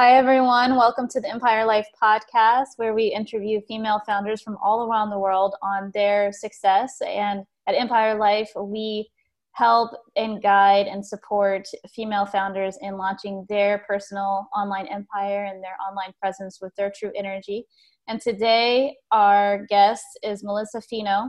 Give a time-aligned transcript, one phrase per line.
[0.00, 0.76] Hi, everyone.
[0.76, 5.18] Welcome to the Empire Life podcast, where we interview female founders from all around the
[5.18, 6.96] world on their success.
[7.06, 9.10] And at Empire Life, we
[9.52, 15.76] help and guide and support female founders in launching their personal online empire and their
[15.86, 17.66] online presence with their true energy.
[18.08, 21.28] And today, our guest is Melissa Fino.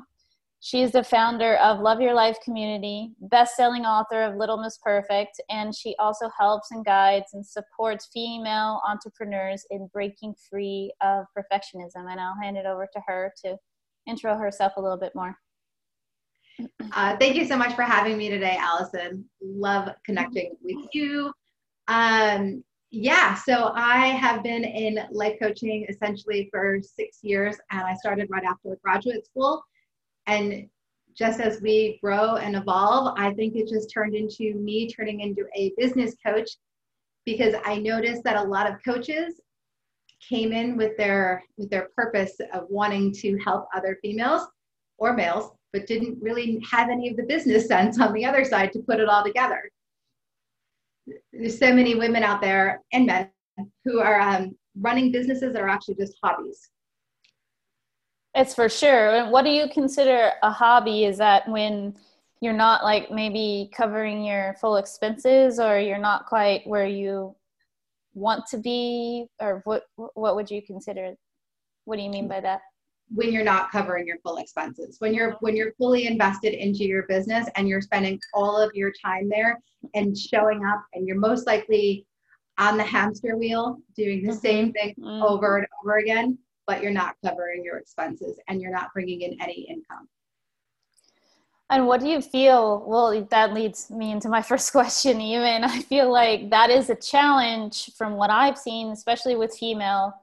[0.64, 5.42] She is the founder of Love Your Life Community, best-selling author of Little Miss Perfect,
[5.50, 12.12] and she also helps and guides and supports female entrepreneurs in breaking free of perfectionism.
[12.12, 13.58] And I'll hand it over to her to
[14.06, 15.36] intro herself a little bit more.
[16.94, 19.26] Uh, thank you so much for having me today, Allison.
[19.42, 21.34] Love connecting with you.
[21.88, 27.96] Um, yeah, so I have been in life coaching essentially for six years, and I
[27.96, 29.64] started right after graduate school.
[30.32, 30.70] And
[31.14, 35.46] just as we grow and evolve, I think it just turned into me turning into
[35.58, 36.50] a business coach
[37.26, 39.42] because I noticed that a lot of coaches
[40.30, 44.48] came in with their with their purpose of wanting to help other females
[44.98, 48.72] or males, but didn't really have any of the business sense on the other side
[48.72, 49.70] to put it all together.
[51.34, 53.30] There's so many women out there and men
[53.84, 56.70] who are um, running businesses that are actually just hobbies
[58.36, 59.16] it's for sure.
[59.16, 61.06] And what do you consider a hobby?
[61.06, 61.96] Is that when
[62.42, 67.36] you're not like maybe covering your full expenses or you're not quite where you
[68.14, 71.14] want to be or what what would you consider
[71.86, 72.60] what do you mean by that
[73.14, 77.04] when you're not covering your full expenses when you're when you're fully invested into your
[77.04, 79.62] business and you're spending all of your time there
[79.94, 82.06] and showing up and you're most likely
[82.58, 85.24] on the hamster wheel doing the same thing mm-hmm.
[85.24, 89.42] over and over again but you're not covering your expenses and you're not bringing in
[89.42, 90.08] any income.
[91.70, 92.84] And what do you feel?
[92.86, 95.64] Well, that leads me into my first question, even.
[95.64, 100.14] I feel like that is a challenge from what I've seen, especially with female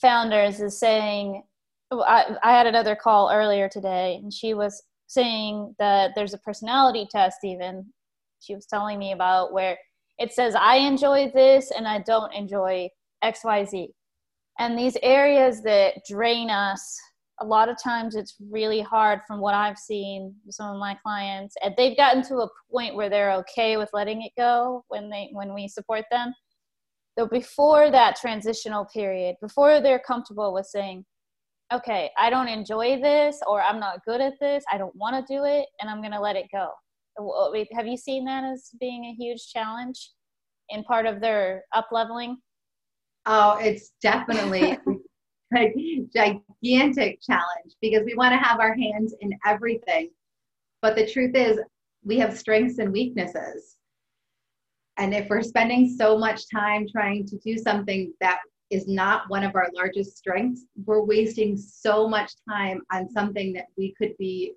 [0.00, 1.42] founders, is saying,
[1.92, 7.06] I, I had another call earlier today, and she was saying that there's a personality
[7.10, 7.86] test, even.
[8.40, 9.76] She was telling me about where
[10.18, 12.88] it says, I enjoy this and I don't enjoy
[13.22, 13.88] XYZ
[14.58, 16.98] and these areas that drain us
[17.40, 20.96] a lot of times it's really hard from what i've seen with some of my
[21.02, 21.54] clients.
[21.62, 25.30] And they've gotten to a point where they're okay with letting it go when they
[25.32, 26.34] when we support them.
[27.16, 31.04] Though before that transitional period before they're comfortable with saying
[31.72, 34.64] okay i don't enjoy this or i'm not good at this.
[34.72, 36.70] I don't want to do it and i'm going to let it go.
[37.76, 40.10] Have you seen that as being a huge challenge
[40.70, 42.38] in part of their up leveling
[43.30, 44.78] Oh, it's definitely
[45.54, 50.08] a gigantic challenge because we want to have our hands in everything.
[50.80, 51.60] But the truth is,
[52.02, 53.76] we have strengths and weaknesses.
[54.96, 58.38] And if we're spending so much time trying to do something that
[58.70, 63.66] is not one of our largest strengths, we're wasting so much time on something that
[63.76, 64.54] we could be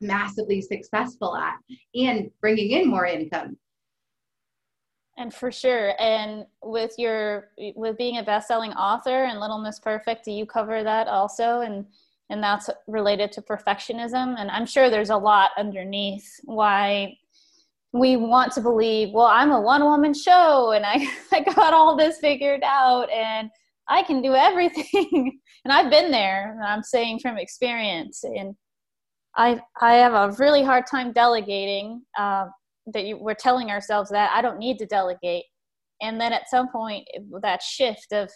[0.00, 1.54] massively successful at
[1.94, 3.56] and bringing in more income
[5.16, 6.00] and for sure.
[6.00, 10.82] And with your with being a best-selling author and little miss perfect do you cover
[10.82, 11.60] that also?
[11.60, 11.86] And
[12.30, 14.34] and that's related to perfectionism?
[14.38, 17.16] And i'm sure there's a lot underneath why
[17.92, 21.96] we want to believe well i'm a one woman show and I, I got all
[21.96, 23.50] this figured out and
[23.88, 25.40] i can do everything.
[25.66, 26.52] And i've been there.
[26.52, 28.24] And i'm saying from experience.
[28.24, 28.54] And
[29.36, 32.46] i i have a really hard time delegating uh,
[32.86, 35.44] that you, we're telling ourselves that I don't need to delegate.
[36.02, 37.06] And then at some point,
[37.40, 38.30] that shift of,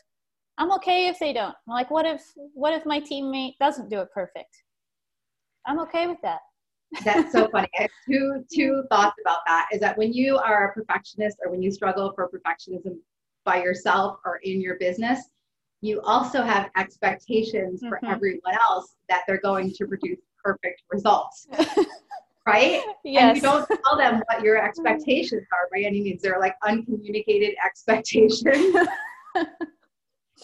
[0.57, 1.55] I'm okay if they don't.
[1.69, 2.23] I'm like, what if,
[2.55, 4.63] what if my teammate doesn't do it perfect?
[5.67, 6.41] I'm okay with that.
[7.05, 7.69] That's so funny.
[7.79, 9.69] I have two two thoughts about that.
[9.73, 12.97] Is that when you are a perfectionist or when you struggle for perfectionism
[13.45, 15.21] by yourself or in your business,
[15.81, 17.89] you also have expectations mm-hmm.
[17.89, 21.47] for everyone else that they're going to produce perfect results.
[22.49, 22.83] right?
[23.05, 23.23] Yes.
[23.23, 26.23] And you don't tell them what your expectations are by any means.
[26.23, 28.43] They're like uncommunicated expectations.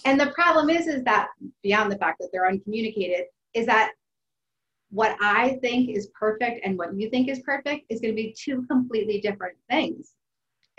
[0.04, 1.28] and the problem is, is that
[1.62, 3.92] beyond the fact that they're uncommunicated, is that
[4.90, 8.34] what I think is perfect and what you think is perfect is going to be
[8.38, 10.12] two completely different things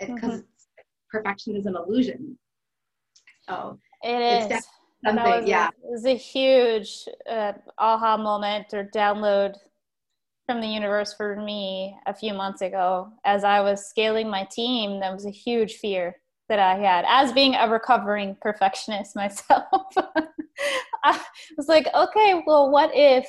[0.00, 0.80] because mm-hmm.
[1.10, 2.38] perfection is an illusion.
[3.48, 4.64] Oh, it is.
[5.04, 5.66] Something, yeah.
[5.66, 9.54] A, it was a huge uh, aha moment or download
[10.46, 15.00] from the universe for me a few months ago as I was scaling my team.
[15.00, 16.16] That was a huge fear
[16.48, 19.66] that I had as being a recovering perfectionist myself.
[21.04, 21.20] I
[21.56, 23.26] was like, okay, well, what if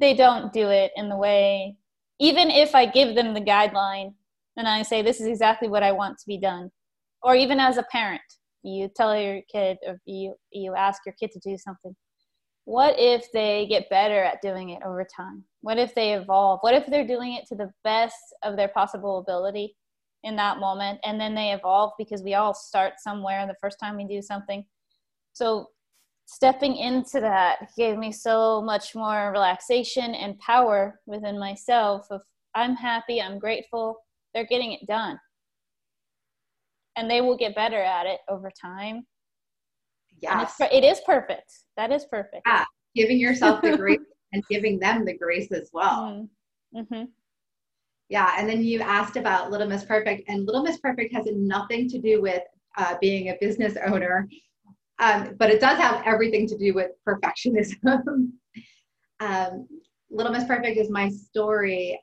[0.00, 1.76] they don't do it in the way,
[2.20, 4.14] even if I give them the guideline
[4.56, 6.70] and I say, this is exactly what I want to be done?
[7.22, 8.22] Or even as a parent,
[8.62, 11.94] you tell your kid or you you ask your kid to do something
[12.68, 15.42] what if they get better at doing it over time?
[15.62, 16.58] What if they evolve?
[16.60, 19.74] What if they're doing it to the best of their possible ability
[20.22, 23.96] in that moment and then they evolve because we all start somewhere the first time
[23.96, 24.66] we do something?
[25.32, 25.68] So
[26.26, 32.20] stepping into that gave me so much more relaxation and power within myself of
[32.54, 33.96] i'm happy i'm grateful
[34.34, 35.18] they're getting it done.
[36.96, 39.06] And they will get better at it over time
[40.22, 40.54] yes.
[40.60, 41.52] it is perfect.
[41.76, 42.42] That is perfect.
[42.46, 42.64] Yeah.
[42.94, 44.00] Giving yourself the grace
[44.32, 46.28] and giving them the grace as well.
[46.74, 46.80] Mm-hmm.
[46.80, 47.04] mm-hmm.
[48.08, 48.34] yeah.
[48.38, 51.98] And then you asked about little miss perfect and little miss perfect has nothing to
[51.98, 52.42] do with
[52.76, 54.28] uh, being a business owner.
[55.00, 58.30] Um, but it does have everything to do with perfectionism.
[59.20, 59.66] Um,
[60.10, 62.00] little miss perfect is my story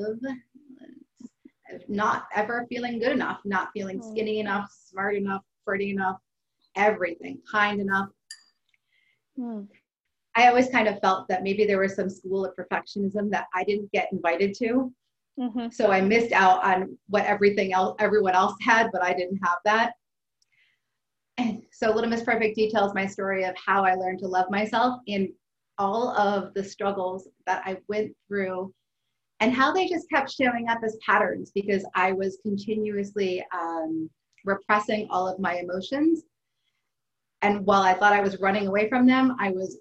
[0.00, 0.18] of
[1.88, 4.10] not ever feeling good enough, not feeling mm.
[4.10, 6.16] skinny enough, smart enough, pretty enough,
[6.76, 8.08] everything, kind enough.
[9.38, 9.66] Mm.
[10.34, 13.64] I always kind of felt that maybe there was some school of perfectionism that I
[13.64, 14.92] didn't get invited to.
[15.40, 15.70] Mm-hmm.
[15.70, 19.58] So I missed out on what everything else everyone else had, but I didn't have
[19.64, 19.92] that.
[21.38, 25.00] And so Little Miss Perfect details my story of how I learned to love myself
[25.06, 25.32] in
[25.78, 28.72] all of the struggles that I went through
[29.40, 34.08] and how they just kept showing up as patterns because I was continuously um,
[34.44, 36.22] repressing all of my emotions.
[37.42, 39.78] And while I thought I was running away from them, I was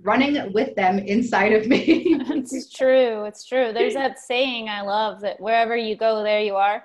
[0.00, 2.18] running with them inside of me.
[2.28, 3.24] it's true.
[3.24, 3.72] It's true.
[3.72, 6.84] There's that saying I love that wherever you go, there you are.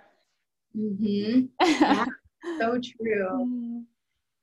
[0.77, 1.45] Mm-hmm.
[1.81, 2.05] Yeah,
[2.59, 3.29] so true.
[3.31, 3.79] Mm-hmm.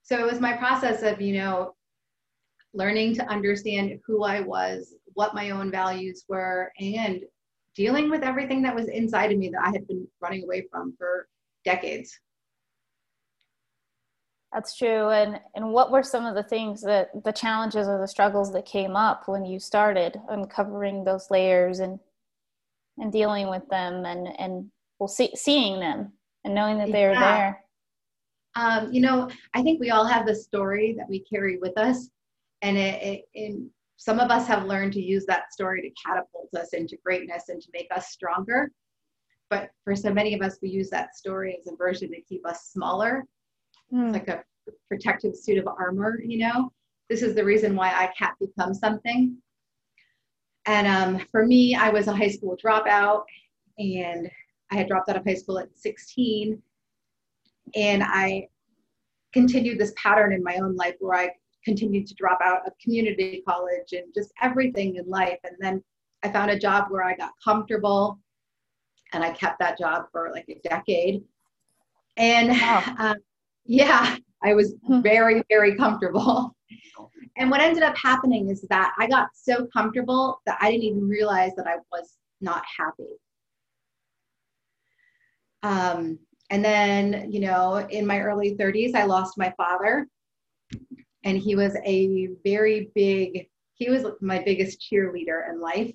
[0.03, 1.75] So it was my process of, you know,
[2.75, 7.23] learning to understand who I was, what my own values were, and
[7.75, 10.95] dealing with everything that was inside of me that I had been running away from
[10.99, 11.29] for
[11.65, 12.19] decades.
[14.57, 15.11] That's true.
[15.11, 18.65] And and what were some of the things that the challenges or the struggles that
[18.65, 22.01] came up when you started uncovering those layers and
[22.97, 26.11] and dealing with them and and well see, seeing them
[26.45, 27.37] and knowing that they're yeah.
[27.37, 27.65] there?
[28.55, 32.09] Um, you know, I think we all have the story that we carry with us,
[32.63, 33.61] and it, it, it
[33.99, 37.61] some of us have learned to use that story to catapult us into greatness and
[37.61, 38.71] to make us stronger.
[39.51, 42.47] But for so many of us, we use that story as a version to keep
[42.47, 43.27] us smaller,
[43.93, 44.13] mm.
[44.13, 44.43] like a
[44.89, 46.73] protective suit of armor, you know?
[47.09, 49.37] This is the reason why I can't become something.
[50.67, 53.23] And um, for me, I was a high school dropout
[53.79, 54.29] and
[54.73, 56.61] I had dropped out of high school at 16.
[57.77, 58.49] And I
[59.33, 61.31] continued this pattern in my own life where I
[61.65, 65.39] continued to drop out of community college and just everything in life.
[65.45, 65.83] And then
[66.23, 68.19] I found a job where I got comfortable
[69.13, 71.23] and I kept that job for like a decade.
[72.17, 72.95] And wow.
[72.99, 73.17] um,
[73.67, 76.55] yeah, I was very, very comfortable.
[77.39, 81.07] And what ended up happening is that I got so comfortable that I didn't even
[81.07, 83.13] realize that I was not happy.
[85.63, 86.19] Um,
[86.49, 90.09] and then, you know, in my early 30s, I lost my father
[91.27, 95.93] and he was a very big he was my biggest cheerleader in life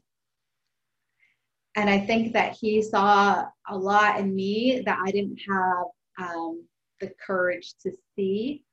[1.75, 5.85] and i think that he saw a lot in me that i didn't have
[6.29, 6.63] um,
[7.01, 8.63] the courage to see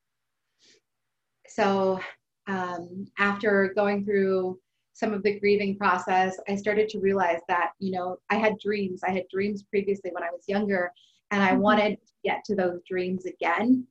[1.49, 1.99] so
[2.47, 4.59] um, after going through
[4.93, 9.01] some of the grieving process i started to realize that you know i had dreams
[9.07, 10.93] i had dreams previously when i was younger
[11.31, 11.61] and i mm-hmm.
[11.61, 13.87] wanted to get to those dreams again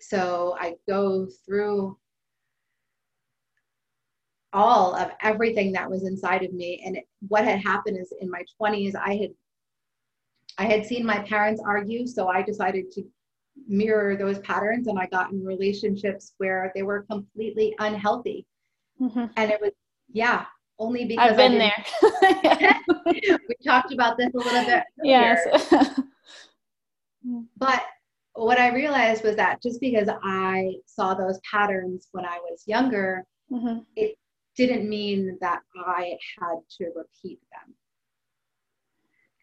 [0.00, 1.96] so I go through
[4.52, 6.82] all of everything that was inside of me.
[6.84, 9.30] And what had happened is in my 20s, I had
[10.58, 13.04] I had seen my parents argue, so I decided to
[13.68, 18.46] mirror those patterns and I got in relationships where they were completely unhealthy.
[19.00, 19.26] Mm-hmm.
[19.36, 19.72] And it was,
[20.12, 20.44] yeah,
[20.78, 21.84] only because I've been there.
[23.48, 24.82] we talked about this a little bit.
[25.00, 25.36] Earlier.
[25.44, 26.00] Yes.
[27.56, 27.82] but
[28.34, 33.26] what I realized was that just because I saw those patterns when I was younger,
[33.52, 33.80] mm-hmm.
[33.96, 34.16] it
[34.56, 37.74] didn't mean that I had to repeat them.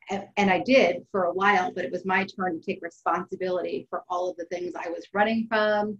[0.09, 3.87] And, and, I did for a while, but it was my turn to take responsibility
[3.89, 5.99] for all of the things I was running from,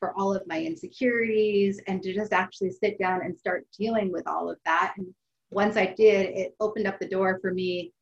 [0.00, 4.26] for all of my insecurities, and to just actually sit down and start dealing with
[4.26, 4.94] all of that.
[4.98, 5.06] And
[5.50, 7.92] once I did, it opened up the door for me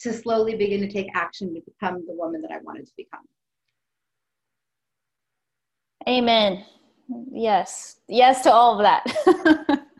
[0.00, 3.24] to slowly begin to take action to become the woman that I wanted to become.
[6.08, 6.64] Amen.
[7.32, 7.96] Yes.
[8.08, 9.86] Yes to all of that.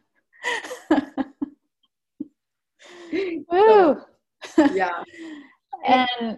[3.51, 4.01] Woo.
[4.73, 5.03] Yeah.
[5.83, 6.37] And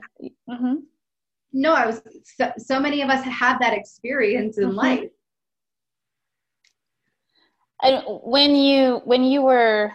[0.49, 0.75] mm-hmm.
[1.53, 4.77] no, I was so, so many of us have that experience in mm-hmm.
[4.77, 5.11] life.
[7.83, 9.95] And when you when you were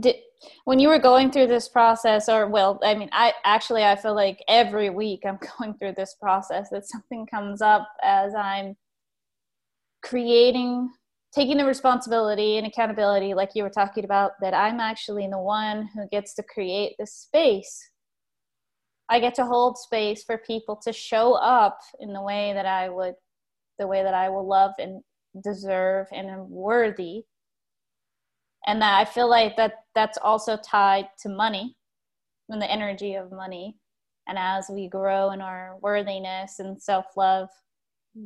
[0.00, 0.16] did,
[0.64, 4.14] when you were going through this process or well i mean i actually i feel
[4.14, 8.76] like every week i'm going through this process that something comes up as i'm
[10.02, 10.90] creating
[11.34, 15.88] taking the responsibility and accountability like you were talking about that i'm actually the one
[15.94, 17.90] who gets to create the space.
[19.10, 22.88] I get to hold space for people to show up in the way that i
[22.88, 23.14] would
[23.78, 25.02] the way that i will love and
[25.42, 27.24] deserve and am worthy.
[28.66, 31.76] And that i feel like that that's also tied to money
[32.48, 33.76] and the energy of money.
[34.26, 37.48] And as we grow in our worthiness and self-love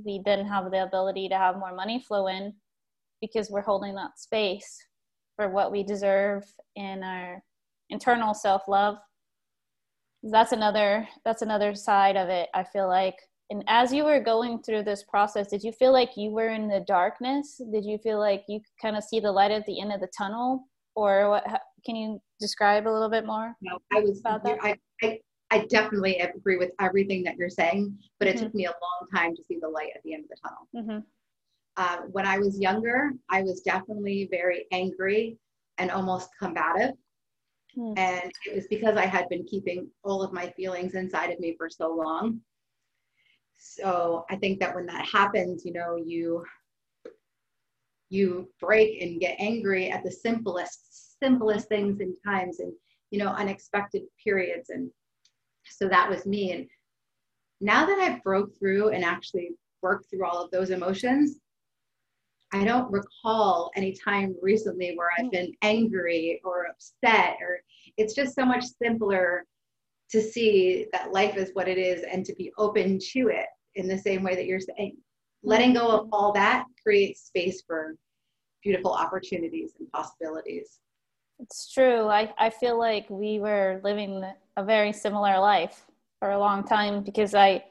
[0.04, 2.52] we then have the ability to have more money flow in
[3.20, 4.78] because we're holding that space
[5.36, 6.44] for what we deserve
[6.76, 7.42] in our
[7.90, 8.96] internal self-love.
[10.22, 13.14] That's another that's another side of it i feel like.
[13.50, 16.68] And as you were going through this process did you feel like you were in
[16.68, 17.60] the darkness?
[17.72, 20.08] Did you feel like you kind of see the light at the end of the
[20.16, 20.64] tunnel?
[20.96, 21.44] Or what
[21.86, 24.58] can you describe a little bit more no i was about that?
[24.60, 25.18] I, I,
[25.50, 28.46] I definitely agree with everything that you're saying but it mm-hmm.
[28.46, 30.68] took me a long time to see the light at the end of the tunnel.
[30.76, 31.06] Mm-hmm.
[31.78, 35.38] Uh, when i was younger i was definitely very angry
[35.78, 36.94] and almost combative.
[37.76, 37.96] Mm.
[37.96, 41.54] and it was because i had been keeping all of my feelings inside of me
[41.56, 42.40] for so long.
[43.56, 46.44] So i think that when that happens you know you
[48.10, 52.72] you break and get angry at the simplest simplest things and times and
[53.10, 54.70] you know unexpected periods.
[54.70, 54.90] And
[55.68, 56.52] so that was me.
[56.52, 56.66] And
[57.60, 59.50] now that i've broke through and actually
[59.82, 61.38] worked through all of those emotions
[62.52, 65.30] i don't recall any time recently where i've hmm.
[65.30, 67.60] been angry or upset or
[67.96, 69.44] it's just so much simpler
[70.10, 73.86] to see that life is what it is and to be open to it in
[73.86, 74.96] the same way that you're saying.
[75.42, 75.48] Hmm.
[75.48, 77.96] Letting go of all that creates space for
[78.62, 80.80] beautiful opportunities and possibilities.
[81.38, 82.08] It's true.
[82.08, 84.24] I, I feel like we were living
[84.56, 85.84] a very similar life
[86.18, 87.62] for a long time because i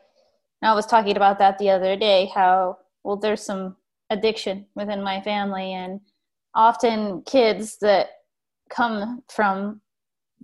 [0.61, 3.75] i was talking about that the other day how well there's some
[4.09, 5.99] addiction within my family and
[6.55, 8.07] often kids that
[8.69, 9.81] come from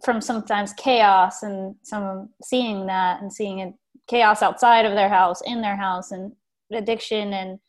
[0.03, 3.74] from sometimes chaos and some seeing that and seeing
[4.08, 6.32] chaos outside of their house in their house and
[6.72, 7.60] addiction and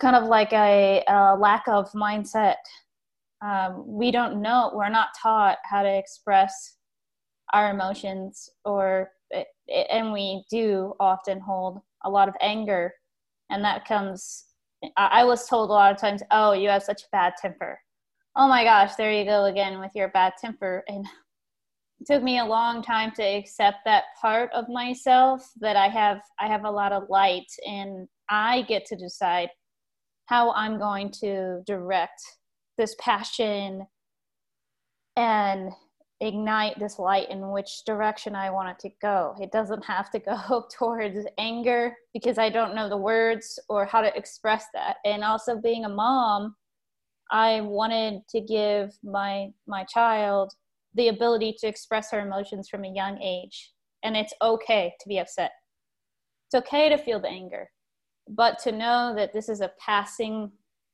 [0.00, 2.56] kind of like a, a lack of mindset.
[3.42, 6.76] Um, we don't know we're not taught how to express
[7.52, 9.10] our emotions or
[9.90, 12.92] and we do often hold a lot of anger
[13.50, 14.45] and that comes
[14.96, 17.78] i was told a lot of times oh you have such a bad temper.
[18.36, 20.84] Oh my gosh there you go again with your bad temper.
[20.88, 21.06] And
[22.00, 26.20] it took me a long time to accept that part of myself that i have
[26.38, 29.48] i have a lot of light and i get to decide
[30.26, 32.20] how i'm going to direct
[32.76, 33.86] this passion
[35.16, 35.70] and
[36.20, 40.18] ignite this light in which direction i want it to go it doesn't have to
[40.18, 45.22] go towards anger because i don't know the words or how to express that and
[45.22, 46.54] also being a mom
[47.30, 50.54] i wanted to give my my child
[50.96, 53.72] the ability to express her emotions from a young age.
[54.02, 55.50] And it's okay to be upset.
[56.46, 57.68] It's okay to feel the anger,
[58.28, 60.50] but to know that this is a passing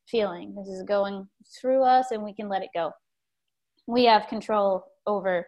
[0.08, 0.54] feeling.
[0.56, 1.28] This is going
[1.60, 2.90] through us and we can let it go.
[3.86, 5.46] We have control over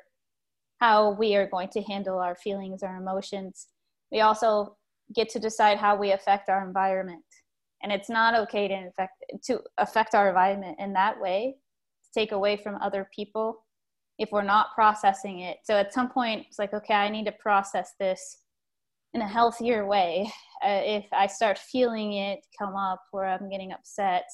[0.81, 3.69] how we are going to handle our feelings, our emotions.
[4.13, 4.77] We also
[5.15, 7.25] get to decide how we affect our environment.
[7.83, 11.57] And it's not okay to affect, to affect our environment in that way,
[12.05, 13.65] to take away from other people
[14.19, 15.59] if we're not processing it.
[15.65, 18.39] So at some point, it's like, okay, I need to process this
[19.13, 20.31] in a healthier way.
[20.65, 24.25] Uh, if I start feeling it come up where I'm getting upset,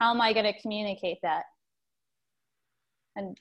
[0.00, 1.44] how am I going to communicate that?
[3.16, 3.36] And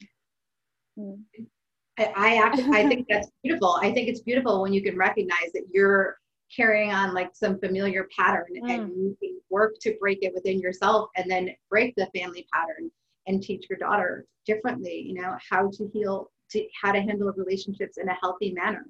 [1.97, 3.79] I, I, I think that's beautiful.
[3.81, 6.17] I think it's beautiful when you can recognize that you're
[6.53, 8.69] carrying on like some familiar pattern mm.
[8.69, 12.91] and you can work to break it within yourself and then break the family pattern
[13.27, 17.97] and teach your daughter differently you know how to heal to how to handle relationships
[17.97, 18.85] in a healthy manner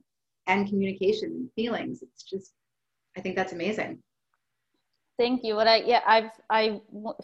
[0.47, 2.53] and communication feelings it's just
[3.17, 3.97] i think that's amazing
[5.17, 5.55] thank you.
[5.55, 6.81] What i yeah i've i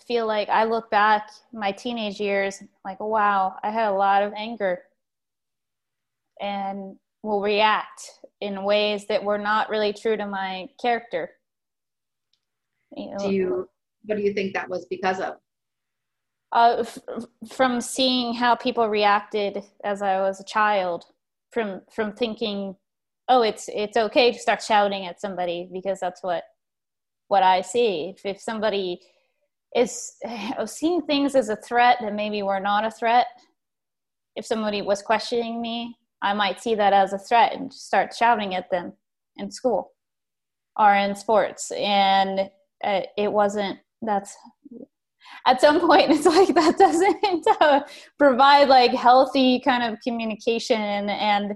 [0.08, 4.34] feel like i look back my teenage years like wow i had a lot of
[4.36, 4.80] anger
[6.42, 8.02] and will react
[8.42, 11.30] in ways that were not really true to my character.
[12.96, 13.70] You know, do you
[14.06, 15.36] what do you think that was because of?
[16.52, 16.98] Uh, f-
[17.50, 21.06] from seeing how people reacted as I was a child,
[21.52, 22.76] from from thinking
[23.30, 26.44] oh it's it's okay to start shouting at somebody because that's what
[27.32, 28.14] what i see.
[28.16, 29.00] If, if somebody
[29.76, 30.14] is
[30.66, 33.28] seeing things as a threat that maybe were not a threat
[34.36, 38.56] if somebody was questioning me i might see that as a threat and start shouting
[38.56, 38.94] at them
[39.38, 39.92] in school
[40.78, 41.72] or in sports.
[41.72, 42.50] And
[42.84, 44.36] uh, it wasn't that's
[45.46, 47.82] at some point it's like that doesn't uh,
[48.18, 51.10] provide like healthy kind of communication.
[51.10, 51.56] And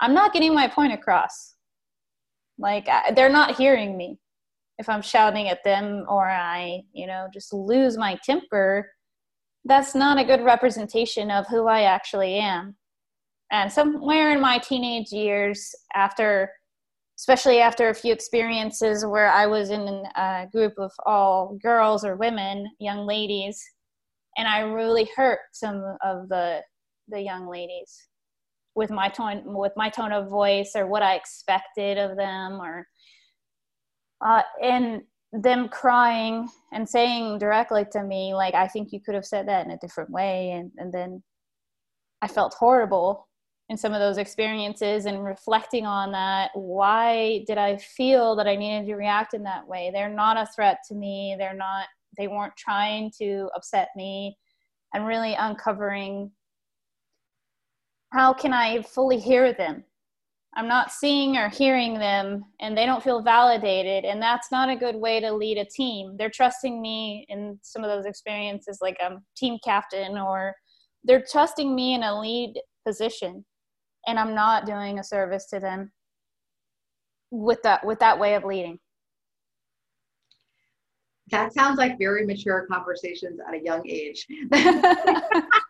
[0.00, 1.54] i'm not getting my point across.
[2.58, 4.18] Like I, they're not hearing me
[4.78, 8.90] if i'm shouting at them or i you know just lose my temper
[9.64, 12.74] that's not a good representation of who i actually am.
[13.50, 16.50] And somewhere in my teenage years after
[17.18, 22.14] especially after a few experiences where I was in a group of all girls or
[22.14, 23.60] women, young ladies,
[24.36, 26.62] and I really hurt some of the
[27.08, 28.08] the young ladies
[28.74, 32.86] with my tone with my tone of voice or what I expected of them or
[34.24, 39.26] uh, and them crying and saying directly to me like I think you could have
[39.26, 41.22] said that in a different way and and then
[42.22, 43.28] I felt horrible
[43.68, 46.50] in some of those experiences and reflecting on that.
[46.54, 49.90] Why did i feel that i needed to react in that way?
[49.92, 51.36] They're not a threat to me.
[51.38, 54.36] They're not they weren't trying to upset me.
[54.94, 56.30] And really uncovering
[58.14, 59.84] how can i fully hear them
[60.58, 64.76] i'm not seeing or hearing them and they don't feel validated and that's not a
[64.76, 66.16] good way to lead a team.
[66.18, 70.54] They're trusting me in some of those experiences like i'm team captain or
[71.04, 73.44] they're trusting me in a lead position
[74.06, 75.92] and i'm not doing a service to them
[77.30, 78.78] with that with that way of leading.
[81.30, 84.26] That sounds like very mature conversations at a young age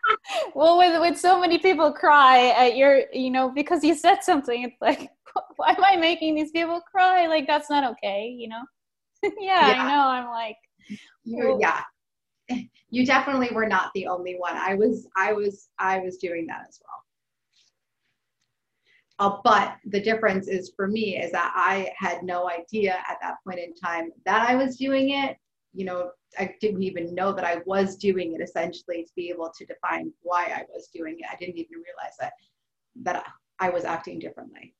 [0.55, 4.63] well with with so many people cry at your you know because you said something
[4.63, 5.09] it's like
[5.57, 7.27] why am i making these people cry?
[7.27, 8.63] Like that's not okay you know?
[9.23, 10.57] Yeah, yeah, i know i'm like
[11.25, 11.83] well, yeah.
[12.91, 14.57] You definitely were not the only one.
[14.57, 17.03] I was i was i was doing that as well.
[19.19, 23.35] Uh, but the difference is for me is that I had no idea at that
[23.45, 25.37] point in time that I was doing it.
[25.73, 29.51] You know, I didn't even know that I was doing it essentially to be able
[29.57, 31.25] to define why I was doing it.
[31.31, 32.33] I didn't even realize that
[33.03, 33.25] that
[33.59, 34.73] I was acting differently.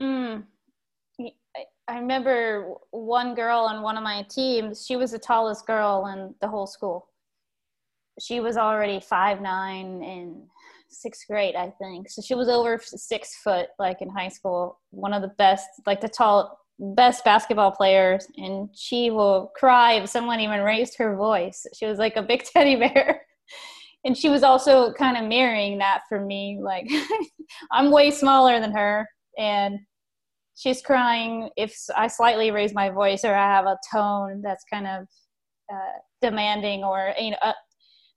[0.00, 0.44] Mm.
[1.88, 6.34] I remember one girl on one of my teams, she was the tallest girl in
[6.40, 7.08] the whole school.
[8.20, 10.42] She was already five nine in
[10.90, 12.10] sixth grade, I think.
[12.10, 16.00] So she was over six foot, like in high school, one of the best, like
[16.00, 18.26] the tall, best basketball players.
[18.36, 21.66] And she will cry if someone even raised her voice.
[21.74, 23.22] She was like a big teddy bear.
[24.04, 26.58] and she was also kind of mirroring that for me.
[26.62, 26.88] Like,
[27.72, 29.08] I'm way smaller than her.
[29.38, 29.78] And
[30.58, 34.86] she's crying if I slightly raise my voice or I have a tone that's kind
[34.86, 35.06] of
[35.72, 37.52] uh, demanding or you know uh,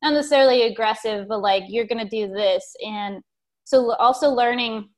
[0.02, 2.64] not necessarily aggressive, but like you're gonna do this.
[2.84, 3.22] And
[3.64, 4.90] so also learning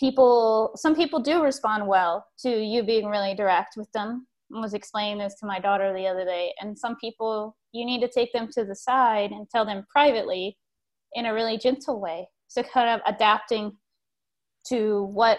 [0.00, 4.26] people some people do respond well to you being really direct with them.
[4.56, 6.52] I was explaining this to my daughter the other day.
[6.60, 10.56] And some people you need to take them to the side and tell them privately
[11.12, 12.26] in a really gentle way.
[12.48, 13.76] So kind of adapting
[14.68, 15.38] to what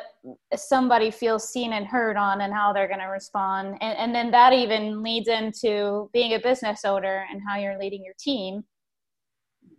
[0.56, 4.32] somebody feels seen and heard on and how they're going to respond and, and then
[4.32, 8.64] that even leads into being a business owner and how you're leading your team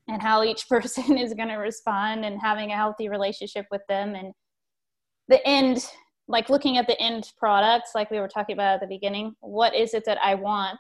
[0.07, 4.15] and how each person is going to respond and having a healthy relationship with them
[4.15, 4.33] and
[5.33, 5.87] the end
[6.29, 9.75] like looking at the end products like we were talking about at the beginning what
[9.75, 10.79] is it that i want?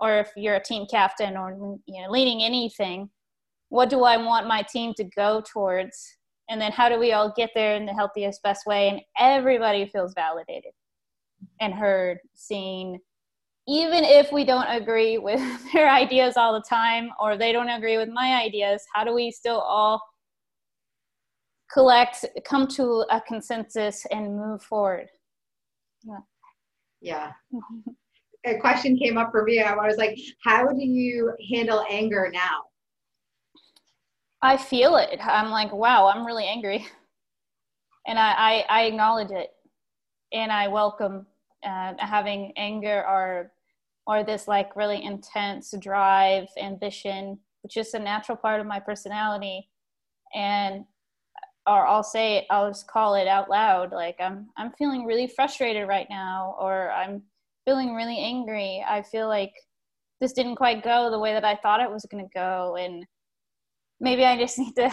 [0.00, 1.52] Or if you're a team captain or
[1.86, 3.08] you know leading anything
[3.68, 5.96] what do i want my team to go towards?
[6.50, 8.88] And then how do we all get there in the healthiest best way?
[8.88, 10.72] And everybody feels validated
[11.60, 12.98] and heard seen
[13.68, 15.40] even if we don't agree with
[15.72, 19.30] their ideas all the time or they don't agree with my ideas how do we
[19.30, 20.02] still all
[21.72, 25.08] collect come to a consensus and move forward
[26.04, 26.18] yeah
[27.00, 27.32] yeah
[28.44, 32.62] a question came up for me i was like how do you handle anger now
[34.42, 35.20] I feel it.
[35.22, 36.84] I'm like, wow, I'm really angry.
[38.04, 39.50] And I, I, I acknowledge it.
[40.32, 41.24] And I welcome
[41.64, 43.52] uh, having anger or,
[44.08, 49.68] or this like really intense drive, ambition, which is a natural part of my personality.
[50.34, 50.84] And,
[51.66, 53.92] or I'll say it, I'll just call it out loud.
[53.92, 57.22] Like I'm, I'm feeling really frustrated right now, or I'm
[57.64, 58.84] feeling really angry.
[58.88, 59.52] I feel like
[60.20, 62.76] this didn't quite go the way that I thought it was going to go.
[62.76, 63.04] And,
[64.02, 64.90] maybe I just need to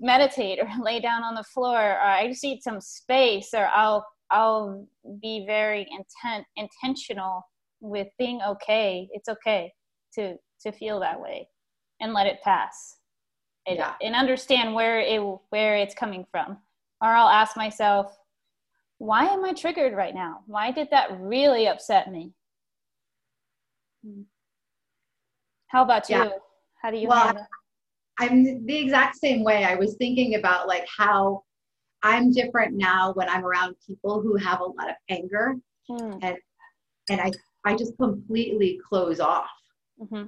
[0.00, 4.06] meditate or lay down on the floor or I just need some space or I'll
[4.30, 4.88] I'll
[5.20, 7.42] be very intent intentional
[7.80, 9.08] with being okay.
[9.12, 9.72] It's okay
[10.14, 11.48] to to feel that way
[12.00, 12.96] and let it pass.
[13.66, 13.94] And, yeah.
[14.00, 16.58] and understand where it where it's coming from.
[17.02, 18.16] Or I'll ask myself,
[18.98, 20.40] why am I triggered right now?
[20.46, 22.32] Why did that really upset me?
[24.04, 24.22] Hmm.
[25.68, 26.30] How about you?
[26.80, 27.46] How do you well, handle?
[28.18, 29.64] I'm the exact same way.
[29.64, 31.42] I was thinking about like how
[32.02, 35.56] I'm different now when I'm around people who have a lot of anger
[35.90, 36.18] mm.
[36.22, 36.36] and
[37.10, 37.32] and I
[37.64, 39.50] I just completely close off.
[40.00, 40.26] Mm-hmm.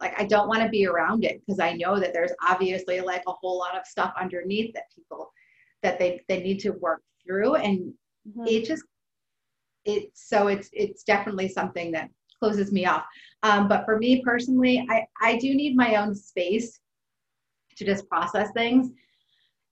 [0.00, 3.22] Like I don't want to be around it because I know that there's obviously like
[3.26, 5.32] a whole lot of stuff underneath that people
[5.82, 7.92] that they they need to work through and
[8.28, 8.46] mm-hmm.
[8.46, 8.84] it just
[9.84, 13.04] it so it's it's definitely something that closes me off.
[13.42, 16.80] Um, but for me personally, I I do need my own space
[17.76, 18.90] to just process things.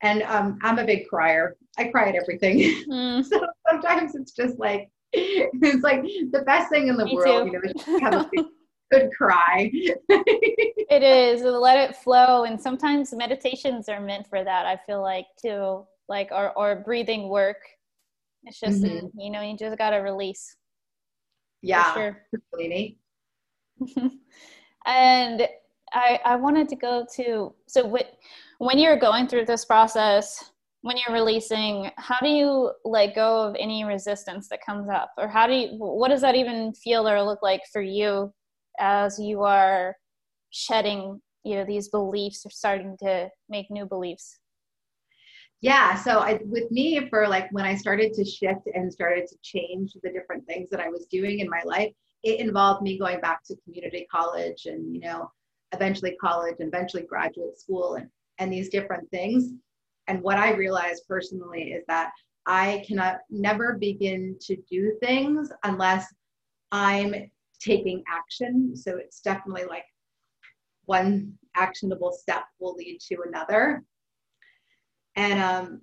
[0.03, 1.57] And um, I'm a big crier.
[1.79, 2.59] I cry at everything.
[2.89, 3.25] Mm.
[3.25, 7.53] so sometimes it's just like it's like the best thing in the Me world, too.
[7.53, 8.31] you know, have a
[8.91, 9.71] good cry.
[10.09, 11.43] it is.
[11.43, 12.45] Let it flow.
[12.45, 15.85] And sometimes meditations are meant for that, I feel like too.
[16.09, 17.59] Like or or breathing work.
[18.45, 19.19] It's just mm-hmm.
[19.19, 20.57] you know, you just gotta release.
[21.63, 21.93] Yeah.
[21.95, 22.23] Sure.
[24.87, 25.49] and
[25.93, 28.13] I, I wanted to go to so what,
[28.59, 33.57] when you're going through this process when you're releasing how do you let go of
[33.59, 37.23] any resistance that comes up or how do you what does that even feel or
[37.23, 38.33] look like for you
[38.79, 39.97] as you are
[40.51, 44.39] shedding you know these beliefs or starting to make new beliefs
[45.61, 49.37] yeah so I, with me for like when i started to shift and started to
[49.43, 53.21] change the different things that i was doing in my life it involved me going
[53.21, 55.31] back to community college and you know
[55.73, 58.09] eventually college and eventually graduate school and,
[58.39, 59.51] and these different things.
[60.09, 62.11] And what I realized personally is that
[62.47, 66.07] I cannot never begin to do things unless
[66.71, 67.15] I'm
[67.67, 68.77] taking action.
[68.77, 69.85] So it's definitely like
[70.85, 73.83] one actionable step will lead to another.
[75.17, 75.81] And um,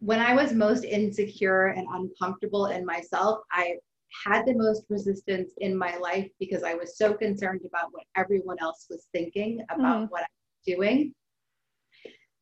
[0.00, 3.76] when I was most insecure and uncomfortable in myself, I
[4.24, 8.58] had the most resistance in my life because I was so concerned about what everyone
[8.60, 10.04] else was thinking about mm-hmm.
[10.06, 11.14] what I'm doing.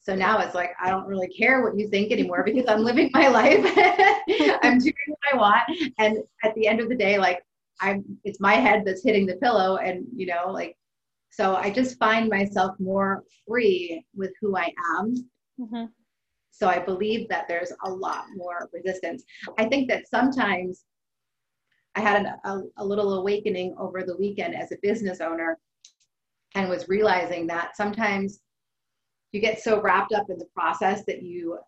[0.00, 3.10] So now it's like I don't really care what you think anymore because I'm living
[3.14, 3.64] my life.
[4.62, 5.94] I'm doing what I want.
[5.98, 7.40] And at the end of the day, like
[7.82, 10.76] I'm it's my head that's hitting the pillow and you know, like
[11.30, 15.14] so I just find myself more free with who I am.
[15.58, 15.84] Mm-hmm.
[16.50, 19.24] So I believe that there's a lot more resistance.
[19.58, 20.84] I think that sometimes
[21.94, 25.58] I had an, a, a little awakening over the weekend as a business owner
[26.54, 28.40] and was realizing that sometimes
[29.32, 31.58] you get so wrapped up in the process that you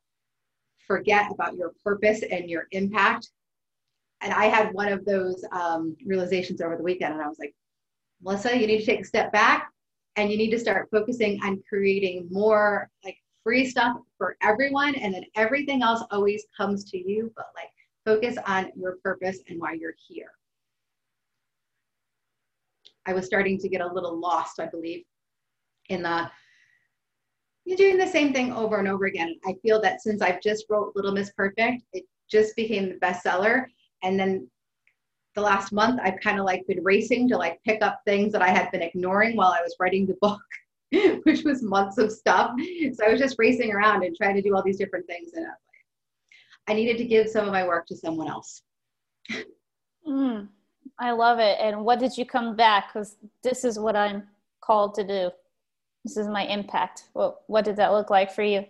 [0.86, 3.28] forget about your purpose and your impact.
[4.24, 7.54] And I had one of those um, realizations over the weekend, and I was like,
[8.22, 9.70] Melissa, you need to take a step back
[10.16, 14.94] and you need to start focusing on creating more like free stuff for everyone.
[14.94, 17.32] And then everything else always comes to you.
[17.36, 17.68] But like
[18.04, 20.30] Focus on your purpose and why you're here.
[23.06, 25.04] I was starting to get a little lost, I believe,
[25.88, 26.30] in the
[27.64, 29.36] you're doing the same thing over and over again.
[29.46, 33.64] I feel that since I've just wrote Little Miss Perfect, it just became the bestseller.
[34.04, 34.48] And then
[35.34, 38.42] the last month, I've kind of like been racing to like pick up things that
[38.42, 40.40] I had been ignoring while I was writing the book,
[41.24, 42.52] which was months of stuff.
[42.92, 45.32] So I was just racing around and trying to do all these different things.
[45.34, 45.46] And
[46.68, 48.62] I needed to give some of my work to someone else.
[50.06, 50.48] Mm,
[50.98, 51.58] I love it.
[51.60, 52.92] And what did you come back?
[52.92, 54.24] Because this is what I'm
[54.60, 55.30] called to do.
[56.04, 57.08] This is my impact.
[57.14, 58.66] What what did that look like for you?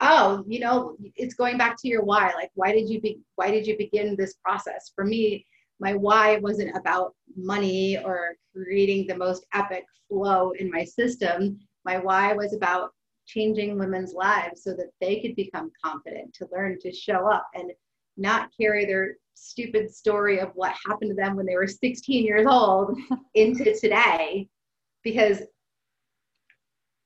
[0.00, 2.32] Oh, you know, it's going back to your why.
[2.34, 3.20] Like, why did you be?
[3.36, 4.92] Why did you begin this process?
[4.94, 5.46] For me,
[5.78, 11.58] my why wasn't about money or creating the most epic flow in my system.
[11.84, 12.90] My why was about
[13.26, 17.70] changing women's lives so that they could become confident to learn to show up and
[18.16, 22.46] not carry their stupid story of what happened to them when they were 16 years
[22.46, 22.98] old
[23.34, 24.48] into today
[25.02, 25.42] because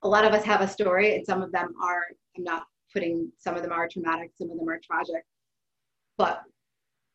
[0.02, 2.02] a lot of us have a story and some of them are
[2.36, 5.24] i'm not putting some of them are traumatic some of them are tragic.
[6.16, 6.42] But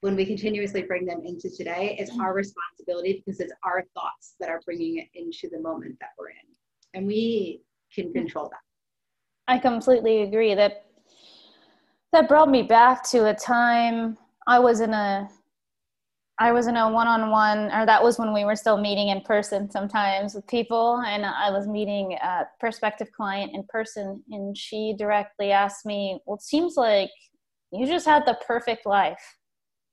[0.01, 4.49] when we continuously bring them into today it's our responsibility because it's our thoughts that
[4.49, 6.35] are bringing it into the moment that we're in.
[6.93, 7.61] And we
[7.93, 8.13] can hmm.
[8.13, 9.53] control that.
[9.53, 10.85] I completely agree that
[12.11, 15.29] that brought me back to a time I was in a
[16.41, 19.09] I was in a one on one, or that was when we were still meeting
[19.09, 21.03] in person sometimes with people.
[21.05, 26.37] And I was meeting a prospective client in person, and she directly asked me, Well,
[26.37, 27.09] it seems like
[27.73, 29.21] you just had the perfect life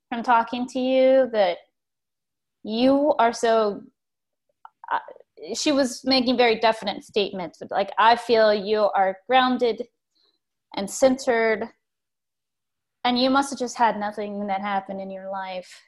[0.08, 1.58] from talking to you, that
[2.62, 3.82] you are so.
[4.92, 5.00] Uh,
[5.56, 9.82] she was making very definite statements, but like, I feel you are grounded
[10.76, 11.64] and centered,
[13.02, 15.82] and you must have just had nothing that happened in your life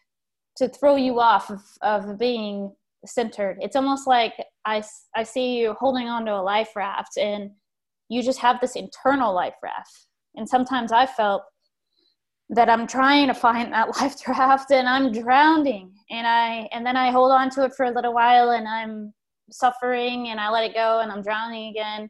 [0.58, 2.72] to throw you off of, of being
[3.06, 3.58] centered.
[3.60, 4.82] It's almost like I,
[5.14, 7.50] I see you holding onto a life raft and
[8.08, 10.06] you just have this internal life raft.
[10.34, 11.42] And sometimes I felt
[12.50, 16.96] that I'm trying to find that life raft and I'm drowning and I and then
[16.96, 19.12] I hold on to it for a little while and I'm
[19.50, 22.08] suffering and I let it go and I'm drowning again.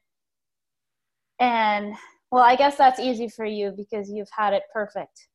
[1.40, 1.94] And
[2.30, 5.27] well, I guess that's easy for you because you've had it perfect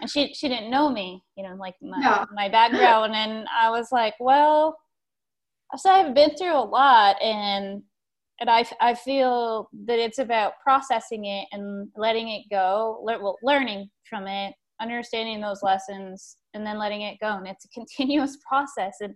[0.00, 2.26] and she she didn't know me, you know, like my no.
[2.34, 4.76] my background, and I was like, well,
[5.76, 7.82] so I've been through a lot, and
[8.40, 13.36] and I I feel that it's about processing it and letting it go, le- well,
[13.42, 18.38] learning from it, understanding those lessons, and then letting it go, and it's a continuous
[18.48, 19.14] process, and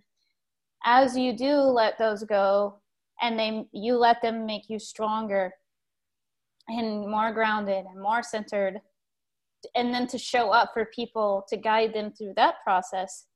[0.85, 2.79] as you do let those go,
[3.21, 5.51] and they you let them make you stronger
[6.67, 8.79] and more grounded and more centered
[9.75, 13.27] and then to show up for people to guide them through that process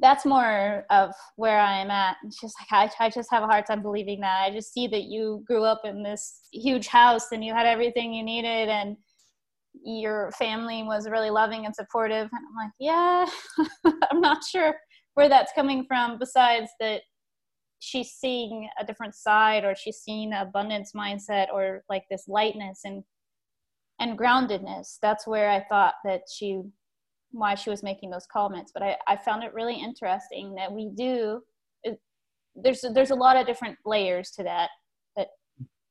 [0.00, 2.16] that's more of where I am at.
[2.22, 4.44] And she's like, I, I just have a hard time believing that.
[4.44, 8.12] I just see that you grew up in this huge house and you had everything
[8.12, 8.96] you needed and
[9.84, 12.28] your family was really loving and supportive.
[12.32, 13.26] And I'm like, yeah,
[14.10, 14.74] I'm not sure
[15.14, 17.02] where that's coming from besides that
[17.80, 23.02] she's seeing a different side or she's seeing abundance mindset or like this lightness and
[24.00, 24.98] and groundedness.
[25.02, 26.62] That's where I thought that she,
[27.30, 28.70] why she was making those comments.
[28.72, 31.40] But I, I found it really interesting that we do.
[31.82, 32.00] It,
[32.54, 34.70] there's there's a lot of different layers to that.
[35.16, 35.28] But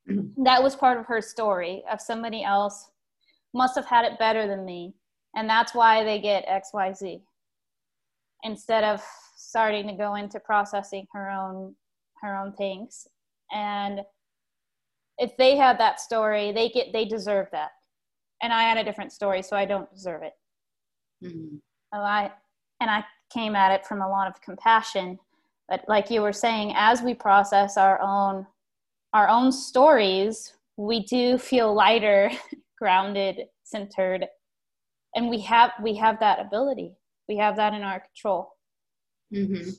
[0.44, 2.90] that was part of her story of somebody else
[3.54, 4.94] must have had it better than me,
[5.36, 7.22] and that's why they get X Y Z.
[8.44, 9.02] Instead of
[9.38, 11.74] starting to go into processing her own
[12.22, 13.08] her own things
[13.52, 14.02] and
[15.18, 17.72] if they had that story they get they deserve that
[18.42, 20.34] and I had a different story, so I don't deserve it.
[21.24, 21.58] Mm-hmm.
[21.94, 22.32] So I
[22.80, 25.20] and I came at it from a lot of compassion.
[25.70, 28.46] But like you were saying, as we process our own
[29.14, 32.32] our own stories, we do feel lighter,
[32.78, 34.28] grounded, centered,
[35.16, 36.94] and we have we have that ability.
[37.28, 38.54] We have that in our control.
[39.34, 39.72] Mm-hmm.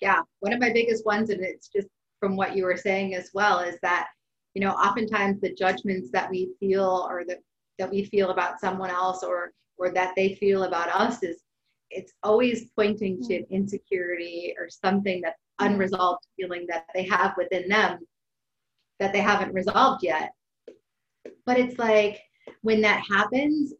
[0.00, 1.88] Yeah, one of my biggest ones, and it's just
[2.20, 4.08] from what you were saying as well, is that
[4.54, 7.38] you know oftentimes the judgments that we feel or the
[7.78, 11.42] that we feel about someone else or or that they feel about us is
[11.90, 13.50] it's always pointing to mm.
[13.50, 17.98] insecurity or something that unresolved feeling that they have within them
[18.98, 20.32] that they haven't resolved yet
[21.44, 22.20] but it's like
[22.62, 23.72] when that happens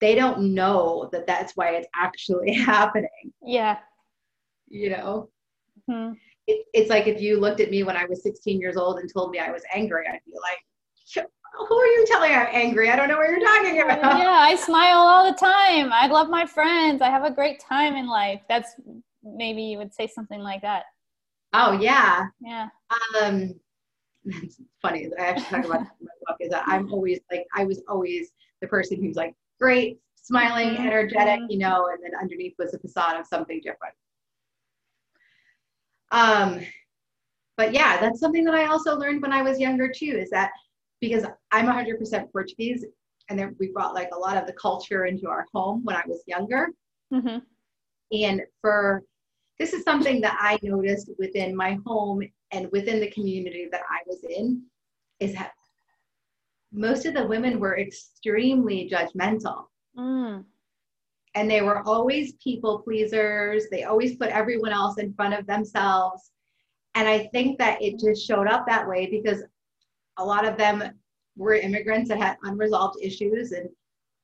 [0.00, 3.78] they don't know that that's why it's actually happening yeah
[4.68, 5.28] you know
[5.88, 6.14] mm-hmm.
[6.46, 9.12] it, it's like if you looked at me when i was 16 years old and
[9.12, 12.90] told me i was angry i'd be like who are you telling I'm angry?
[12.90, 14.18] I don't know what you're talking about.
[14.18, 15.92] Yeah, I smile all the time.
[15.92, 17.00] I love my friends.
[17.02, 18.40] I have a great time in life.
[18.48, 18.74] That's
[19.22, 20.84] maybe you would say something like that.
[21.52, 22.26] Oh yeah.
[22.40, 22.68] Yeah.
[23.22, 23.54] Um
[24.24, 25.08] it's funny.
[25.18, 28.30] I have to talk about my book is that I'm always like I was always
[28.60, 30.86] the person who's like great, smiling, mm-hmm.
[30.86, 33.94] energetic, you know, and then underneath was a facade of something different.
[36.10, 36.60] Um
[37.56, 40.50] but yeah, that's something that I also learned when I was younger too, is that
[41.00, 42.84] because I'm 100% Portuguese,
[43.28, 46.02] and then we brought like a lot of the culture into our home when I
[46.06, 46.68] was younger.
[47.12, 47.38] Mm-hmm.
[48.12, 49.02] And for
[49.58, 54.00] this is something that I noticed within my home and within the community that I
[54.06, 54.62] was in
[55.20, 55.52] is that
[56.72, 59.66] most of the women were extremely judgmental.
[59.96, 60.44] Mm.
[61.36, 63.64] And they were always people pleasers.
[63.70, 66.30] They always put everyone else in front of themselves.
[66.94, 69.42] And I think that it just showed up that way because
[70.18, 70.82] a lot of them
[71.36, 73.68] were immigrants that had unresolved issues and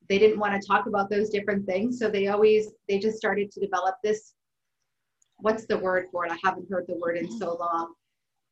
[0.09, 1.98] they didn't want to talk about those different things.
[1.98, 4.35] So they always they just started to develop this
[5.38, 6.33] what's the word for it?
[6.33, 7.94] I haven't heard the word in so long.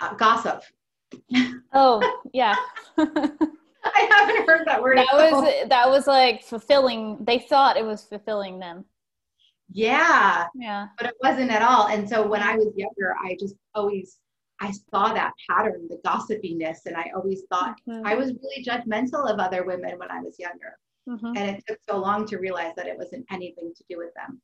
[0.00, 0.62] Uh, gossip.
[1.74, 2.00] Oh
[2.32, 2.56] yeah.
[2.98, 8.04] I haven't heard that word that was that was like fulfilling they thought it was
[8.04, 8.86] fulfilling them.
[9.70, 10.46] Yeah.
[10.54, 10.88] Yeah.
[10.96, 11.88] But it wasn't at all.
[11.88, 14.18] And so when i was younger i just always
[14.60, 18.06] I saw that pattern, the gossipiness, and I always thought mm-hmm.
[18.06, 20.76] I was really judgmental of other women when I was younger.
[21.08, 21.36] Mm-hmm.
[21.36, 24.40] And it took so long to realize that it wasn't anything to do with them.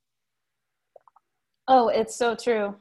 [1.66, 2.74] Oh, it's so true.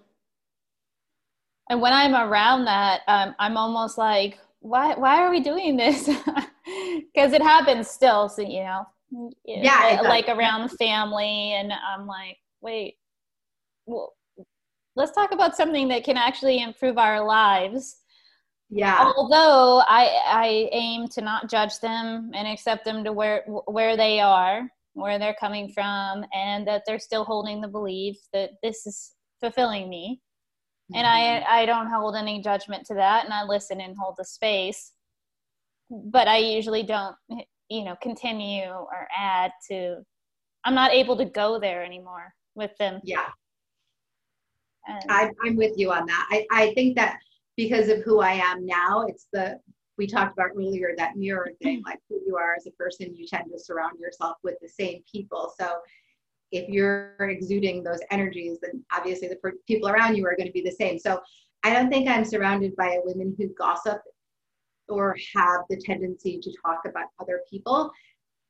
[1.69, 6.09] And when I'm around that, um, I'm almost like, why, why are we doing this?
[7.13, 8.29] Because it happens still.
[8.29, 8.85] So, you know,
[9.43, 11.51] yeah, like around family.
[11.51, 12.95] And I'm like, wait,
[13.85, 14.13] well,
[14.95, 17.97] let's talk about something that can actually improve our lives.
[18.69, 19.11] Yeah.
[19.15, 24.19] Although I, I aim to not judge them and accept them to where, where they
[24.19, 29.13] are where they're coming from and that they're still holding the belief that this is
[29.39, 30.21] fulfilling me
[30.91, 30.97] mm-hmm.
[30.97, 31.45] and i mm-hmm.
[31.49, 34.93] i don't hold any judgment to that and i listen and hold the space
[35.89, 37.15] but i usually don't
[37.69, 39.97] you know continue or add to
[40.63, 43.29] i'm not able to go there anymore with them yeah
[44.87, 46.27] and, I, i'm with you on that.
[46.31, 47.17] I, I think that
[47.57, 49.59] because of who i am now it's the
[49.97, 53.25] we talked about earlier that mirror thing like who you are as a person you
[53.25, 55.53] tend to surround yourself with the same people.
[55.59, 55.75] So
[56.51, 60.61] if you're exuding those energies then obviously the people around you are going to be
[60.61, 60.99] the same.
[60.99, 61.19] So
[61.63, 64.01] i don't think i'm surrounded by women who gossip
[64.89, 67.91] or have the tendency to talk about other people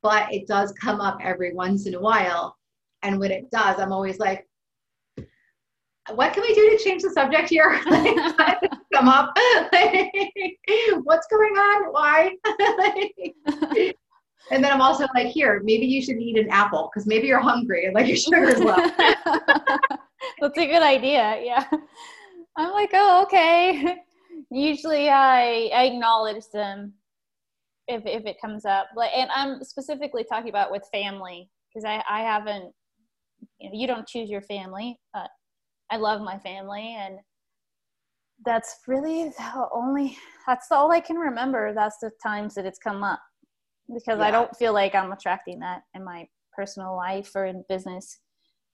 [0.02, 2.58] but it does come up every once in a while.
[3.04, 4.48] And when it does i'm always like
[6.12, 7.80] what can we do to change the subject here?
[8.94, 9.36] come up.
[11.04, 11.94] What's going on?
[11.94, 12.36] Why?
[14.52, 17.40] and then I'm also like, here, maybe you should eat an apple because maybe you're
[17.40, 18.76] hungry and like your sugar's low.
[20.42, 21.40] That's a good idea.
[21.42, 21.66] Yeah.
[22.58, 23.98] I'm like, oh, okay.
[24.52, 26.94] Usually I, I acknowledge them
[27.88, 28.88] if, if it comes up.
[28.96, 32.74] Like, and I'm specifically talking about with family because I, I haven't,
[33.60, 35.00] you know, you don't choose your family.
[35.14, 35.30] but
[35.94, 37.20] I love my family and
[38.44, 41.72] that's really the only that's all I can remember.
[41.72, 43.22] That's the times that it's come up
[43.94, 44.26] because yeah.
[44.26, 48.20] I don't feel like I'm attracting that in my personal life or in business.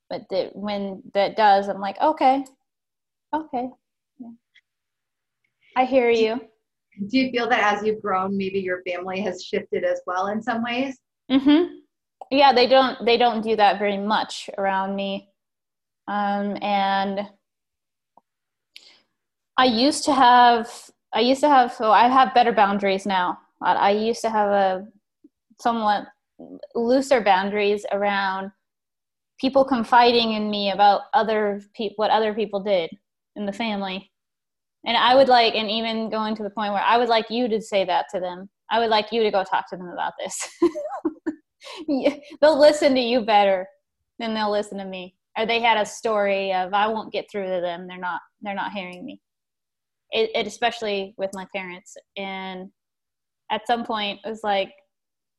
[0.09, 2.45] But that when that does, I'm like, okay,
[3.35, 3.67] okay,
[4.19, 4.31] yeah.
[5.75, 6.39] I hear you.
[7.09, 10.41] Do you feel that as you've grown, maybe your family has shifted as well in
[10.41, 10.97] some ways?
[11.29, 11.75] Mm-hmm.
[12.31, 15.28] Yeah, they don't they don't do that very much around me,
[16.09, 17.21] um, and
[19.57, 20.69] I used to have
[21.13, 23.37] I used to have so I have better boundaries now.
[23.61, 24.87] I used to have a
[25.61, 26.05] somewhat
[26.73, 28.51] looser boundaries around
[29.39, 32.89] people confiding in me about other people what other people did
[33.35, 34.11] in the family.
[34.85, 37.47] And I would like and even going to the point where I would like you
[37.49, 38.49] to say that to them.
[38.71, 40.49] I would like you to go talk to them about this.
[42.41, 43.67] they'll listen to you better
[44.17, 45.15] than they'll listen to me.
[45.39, 47.87] Or they had a story of I won't get through to them.
[47.87, 49.21] They're not they're not hearing me.
[50.11, 51.95] It, it especially with my parents.
[52.17, 52.69] And
[53.49, 54.71] at some point it was like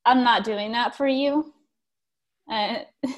[0.07, 1.53] i'm not doing that for you.
[2.51, 2.79] Uh,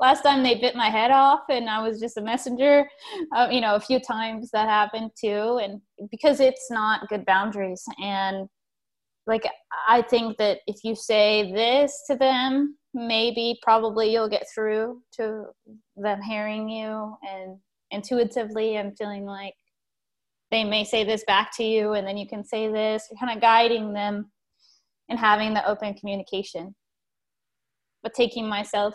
[0.00, 2.88] last time they bit my head off and i was just a messenger
[3.36, 5.60] uh, you know a few times that happened too.
[5.62, 5.80] And
[6.10, 8.48] because it's not good boundaries and
[9.26, 9.44] like
[9.88, 15.44] i think that if you say this to them maybe probably you'll get through to
[15.96, 17.58] them hearing you and
[17.90, 19.54] intuitively i'm feeling like
[20.50, 23.34] they may say this back to you and then you can say this you're kind
[23.34, 24.30] of guiding them
[25.08, 26.74] and having the open communication
[28.02, 28.94] but taking myself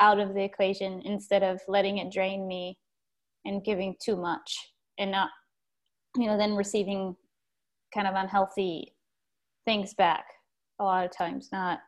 [0.00, 2.78] out of the equation instead of letting it drain me
[3.44, 4.56] and giving too much
[4.98, 5.30] and not
[6.16, 7.16] you know then receiving
[7.92, 8.94] kind of unhealthy
[9.64, 10.24] things back
[10.80, 11.78] a lot of times not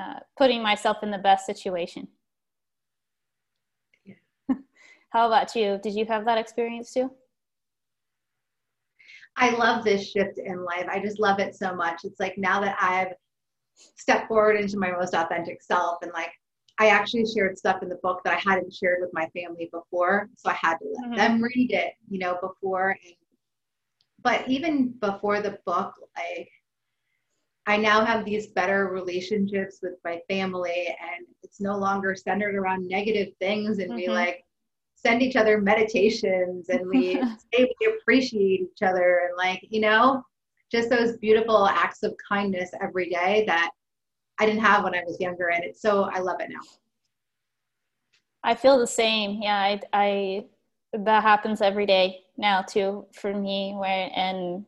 [0.00, 2.08] uh, putting myself in the best situation
[4.04, 4.14] yeah.
[5.10, 7.10] how about you did you have that experience too
[9.36, 10.86] I love this shift in life.
[10.90, 12.00] I just love it so much.
[12.04, 13.14] It's like now that I've
[13.96, 16.30] stepped forward into my most authentic self and like
[16.78, 20.28] I actually shared stuff in the book that I hadn't shared with my family before.
[20.36, 21.14] So I had to let mm-hmm.
[21.16, 22.90] them read it, you know, before.
[22.90, 23.14] And,
[24.22, 26.48] but even before the book, like
[27.66, 32.88] I now have these better relationships with my family and it's no longer centered around
[32.88, 33.96] negative things and mm-hmm.
[33.96, 34.44] we like
[34.94, 37.14] send each other meditations and we
[37.54, 40.22] say we appreciate each other and like you know
[40.70, 43.70] just those beautiful acts of kindness every day that
[44.38, 46.60] i didn't have when i was younger and it's so i love it now
[48.42, 50.44] i feel the same yeah i, I
[50.92, 54.64] that happens every day now too for me where and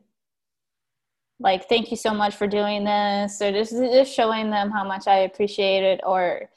[1.43, 5.07] like thank you so much for doing this or just just showing them how much
[5.07, 6.49] i appreciate it or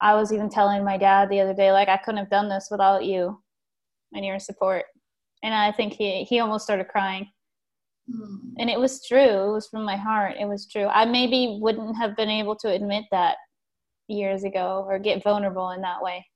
[0.00, 2.68] I was even telling my dad the other day, like, I couldn't have done this
[2.70, 3.40] without you
[4.12, 4.84] and your support.
[5.42, 7.30] And I think he, he almost started crying.
[8.10, 8.52] Mm.
[8.58, 9.18] And it was true.
[9.48, 10.34] It was from my heart.
[10.38, 10.86] It was true.
[10.86, 13.36] I maybe wouldn't have been able to admit that
[14.08, 16.26] years ago or get vulnerable in that way.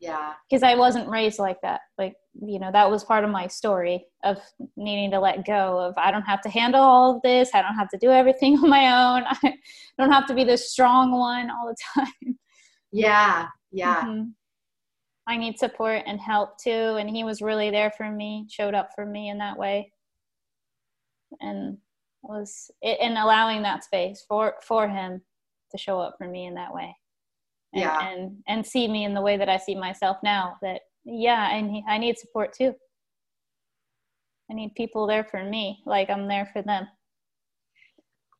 [0.00, 0.34] Yeah.
[0.48, 1.80] Because I wasn't raised like that.
[1.96, 4.38] Like, you know, that was part of my story of
[4.76, 7.50] needing to let go of I don't have to handle all of this.
[7.54, 9.24] I don't have to do everything on my own.
[9.44, 9.54] I
[9.98, 12.38] don't have to be the strong one all the time.
[12.90, 13.48] Yeah.
[13.70, 14.02] Yeah.
[14.02, 14.28] Mm-hmm.
[15.26, 16.70] I need support and help too.
[16.70, 19.92] And he was really there for me, showed up for me in that way.
[21.42, 21.76] And
[22.22, 25.20] was it, and allowing that space for for him
[25.70, 26.96] to show up for me in that way
[27.72, 28.10] and, yeah.
[28.10, 31.82] and and see me in the way that i see myself now that yeah and
[31.88, 32.74] i need support too.
[34.50, 36.86] I need people there for me like i'm there for them.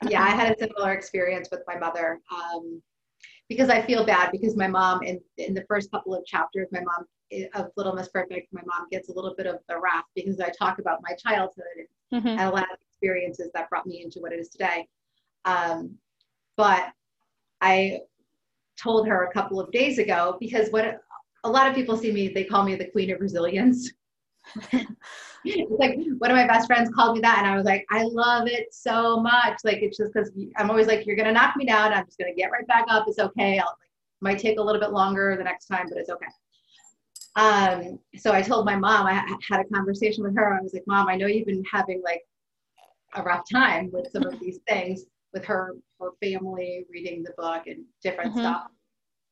[0.09, 2.83] Yeah i had a similar experience with my mother um,
[3.49, 6.81] because i feel bad because my mom in, in the first couple of chapters my
[6.81, 10.05] mom eh, of little miss perfect my mom gets a little bit of the wrath
[10.15, 11.65] because i talk about my childhood
[12.13, 12.29] and, mm-hmm.
[12.29, 14.87] and a lot of experiences that brought me into what it is today.
[15.45, 15.97] Um,
[16.57, 16.89] but
[17.61, 18.01] i
[18.81, 21.01] told her a couple of days ago because what
[21.45, 23.93] a lot of people see me, they call me the queen of resilience.
[24.73, 28.49] like one of my best friends called me that, and I was like, I love
[28.49, 29.59] it so much.
[29.65, 31.93] Like it's just because I'm always like, you're gonna knock me down.
[31.93, 33.05] I'm just gonna get right back up.
[33.09, 33.59] It's okay.
[33.59, 33.77] I'll like,
[34.21, 36.27] might take a little bit longer the next time, but it's okay.
[37.37, 39.13] Um, so I told my mom, I
[39.49, 40.59] had a conversation with her.
[40.59, 42.23] I was like, Mom, I know you've been having like
[43.15, 47.67] a rough time with some of these things with her her family reading the book
[47.67, 48.41] and different mm-hmm.
[48.41, 48.71] stuff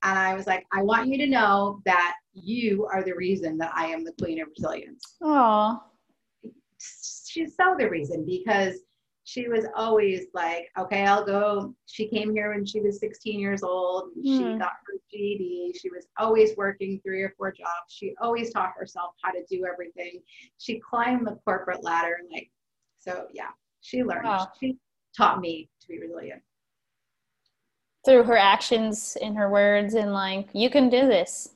[0.02, 3.72] and i was like i want you to know that you are the reason that
[3.74, 5.16] i am the queen of resilience.
[5.22, 5.80] Oh
[6.78, 8.80] she's so the reason because
[9.24, 11.74] she was always like okay i'll go.
[11.86, 14.10] She came here when she was 16 years old.
[14.18, 14.22] Mm.
[14.54, 17.88] she got her ged she was always working three or four jobs.
[17.88, 20.20] She always taught herself how to do everything.
[20.58, 22.50] She climbed the corporate ladder like
[22.98, 24.24] so yeah she learned.
[24.24, 24.48] Wow.
[24.60, 24.76] she
[25.16, 26.42] taught me to be resilient
[28.06, 31.50] through her actions and her words and like you can do this.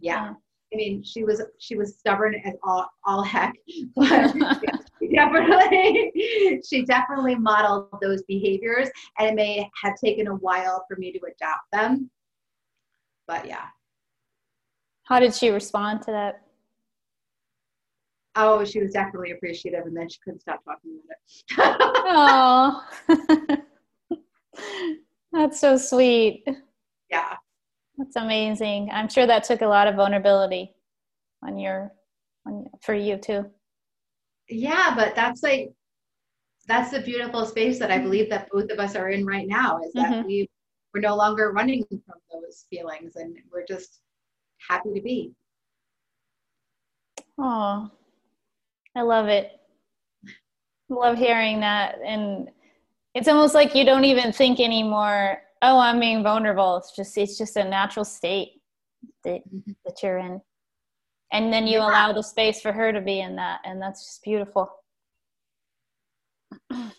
[0.00, 0.34] Yeah, yeah.
[0.72, 3.54] i mean she was she was stubborn as all, all heck
[3.96, 4.34] but
[5.00, 10.96] she definitely she definitely modeled those behaviors and it may have taken a while for
[10.96, 12.10] me to adapt them.
[13.26, 13.66] But yeah.
[15.04, 16.42] How did she respond to that?
[18.34, 21.80] Oh she was definitely appreciative and then she couldn't stop talking about it.
[22.06, 22.82] Oh
[25.34, 26.44] That's so sweet.
[27.10, 27.34] Yeah.
[27.98, 28.88] That's amazing.
[28.92, 30.72] I'm sure that took a lot of vulnerability
[31.42, 31.92] on your
[32.46, 33.44] on for you too.
[34.48, 35.72] Yeah, but that's like
[36.66, 39.80] that's the beautiful space that I believe that both of us are in right now
[39.84, 40.26] is that mm-hmm.
[40.26, 40.48] we
[40.92, 44.00] we're no longer running from those feelings and we're just
[44.68, 45.32] happy to be.
[47.38, 47.90] Oh,
[48.94, 49.50] I love it.
[50.88, 52.48] Love hearing that and
[53.14, 57.38] it's almost like you don't even think anymore oh i'm being vulnerable it's just it's
[57.38, 58.60] just a natural state
[59.24, 59.72] that, mm-hmm.
[59.84, 60.40] that you're in
[61.32, 61.86] and then you yeah.
[61.86, 64.70] allow the space for her to be in that and that's just beautiful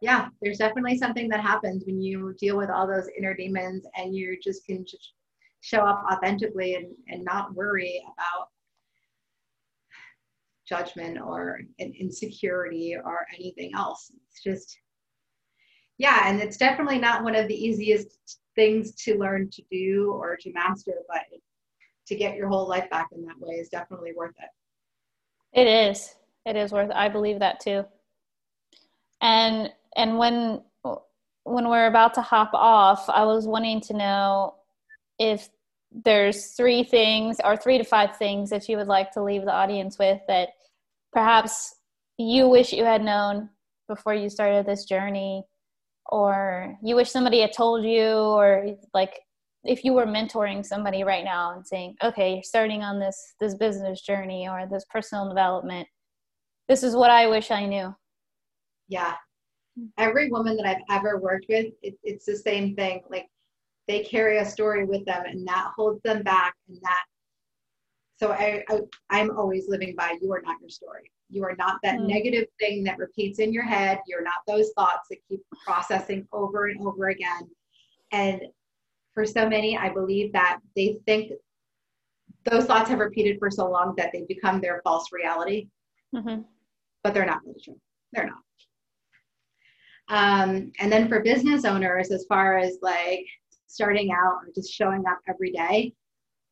[0.00, 4.14] yeah there's definitely something that happens when you deal with all those inner demons and
[4.14, 5.12] you just can just
[5.60, 8.48] show up authentically and, and not worry about
[10.66, 14.10] judgment or an insecurity or anything else.
[14.28, 14.78] It's just,
[15.98, 20.36] yeah, and it's definitely not one of the easiest things to learn to do or
[20.36, 21.22] to master, but
[22.06, 25.60] to get your whole life back in that way is definitely worth it.
[25.60, 26.14] It is.
[26.46, 26.96] It is worth it.
[26.96, 27.84] I believe that too.
[29.20, 30.62] And and when
[31.44, 34.54] when we're about to hop off, I was wanting to know
[35.18, 35.48] if
[35.94, 39.52] there's three things or three to five things that you would like to leave the
[39.52, 40.48] audience with that
[41.12, 41.76] perhaps
[42.18, 43.48] you wish you had known
[43.88, 45.44] before you started this journey
[46.06, 49.20] or you wish somebody had told you or like
[49.62, 53.54] if you were mentoring somebody right now and saying okay you're starting on this this
[53.54, 55.86] business journey or this personal development.
[56.68, 57.94] This is what i wish i knew.
[58.88, 59.12] Yeah.
[59.78, 59.86] Mm-hmm.
[59.98, 63.02] Every woman that i've ever worked with it, it's the same thing.
[63.08, 63.28] Like
[63.86, 67.04] they carry a story with them and that holds them back and that
[68.16, 68.64] so I,
[69.10, 71.10] I am always living by you are not your story.
[71.30, 72.06] You are not that mm.
[72.06, 73.98] negative thing that repeats in your head.
[74.06, 77.50] You're not those thoughts that keep processing over and over again.
[78.12, 78.40] And
[79.14, 81.32] for so many i believe that they think
[82.44, 85.68] those thoughts have repeated for so long that they become their false reality.
[86.14, 86.42] Mm-hmm.
[87.02, 87.80] but they're not really true.
[88.12, 88.38] They're not.
[90.08, 93.26] Um, and then for business owners as far as like
[93.74, 95.92] starting out or just showing up every day,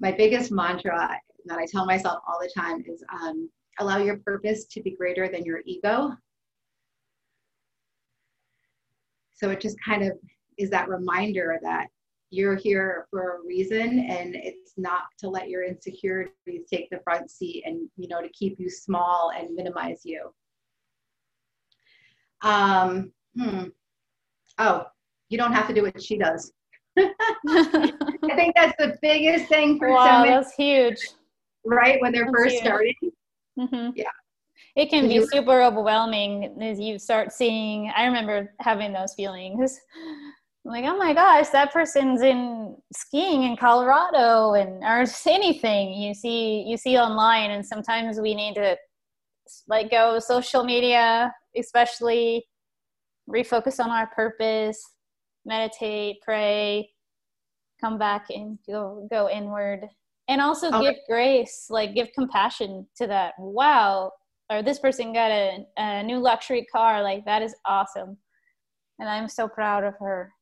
[0.00, 1.16] my biggest mantra
[1.46, 3.48] that I tell myself all the time is um,
[3.78, 6.10] allow your purpose to be greater than your ego.
[9.34, 10.18] So it just kind of
[10.58, 11.86] is that reminder that
[12.30, 17.30] you're here for a reason and it's not to let your insecurities take the front
[17.30, 20.30] seat and you know to keep you small and minimize you
[22.42, 23.64] um hmm.
[24.58, 24.86] oh
[25.28, 26.52] you don't have to do what she does
[26.98, 30.98] i think that's the biggest thing for wow somebody, that's huge.
[31.64, 32.64] right when they're that's first huge.
[32.64, 32.94] starting.
[33.58, 33.90] Mm-hmm.
[33.96, 34.04] yeah.
[34.74, 39.78] It can be super overwhelming as you start seeing i remember having those feelings.
[40.64, 46.62] Like oh my gosh that person's in skiing in colorado and or anything you see
[46.66, 48.76] you see online and sometimes we need to
[49.66, 52.44] let go of social media especially
[53.28, 54.91] refocus on our purpose
[55.44, 56.88] meditate pray
[57.82, 59.88] come back and go go inward.
[60.28, 60.82] And also okay.
[60.82, 63.34] give grace like give compassion to that.
[63.38, 64.12] Wow.
[64.50, 67.02] Or this person got a, a new luxury car.
[67.02, 68.16] Like that is awesome.
[68.98, 70.32] And i'm so proud of her.